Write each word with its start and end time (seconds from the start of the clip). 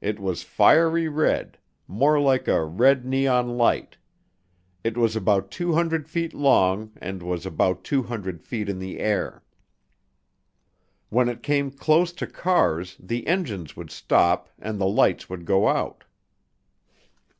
It 0.00 0.18
was 0.18 0.42
fiery 0.42 1.06
red, 1.06 1.56
more 1.86 2.18
like 2.18 2.48
a 2.48 2.64
red 2.64 3.06
neon 3.06 3.56
light. 3.56 3.98
It 4.82 4.96
was 4.98 5.14
about 5.14 5.52
200 5.52 6.08
feet 6.08 6.34
long 6.34 6.90
and 6.96 7.22
was 7.22 7.46
about 7.46 7.84
200 7.84 8.42
feet 8.42 8.68
in 8.68 8.80
the 8.80 8.98
air. 8.98 9.44
When 11.08 11.28
it 11.28 11.44
came 11.44 11.70
close 11.70 12.12
to 12.14 12.26
cars 12.26 12.96
the 12.98 13.24
engines 13.28 13.76
would 13.76 13.92
stop 13.92 14.48
and 14.58 14.80
the 14.80 14.88
lights 14.88 15.30
would 15.30 15.44
go 15.44 15.68
out." 15.68 16.02